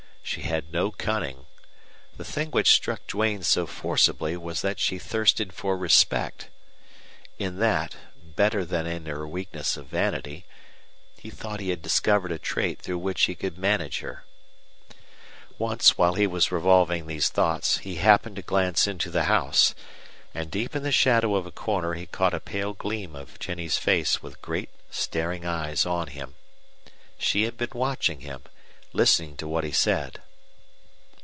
[0.23, 1.45] She had no cunning.
[2.15, 6.47] The thing which struck Duane so forcibly was that she thirsted for respect.
[7.37, 10.45] In that, better than in her weakness of vanity,
[11.17, 14.23] he thought he had discovered a trait through which he could manage her.
[15.57, 19.75] Once, while he was revolving these thoughts, he happened to glance into the house,
[20.33, 23.77] and deep in the shadow of a corner he caught a pale gleam of Jennie's
[23.77, 26.35] face with great, staring eyes on him.
[27.17, 28.43] She had been watching him,
[28.93, 30.21] listening to what he said.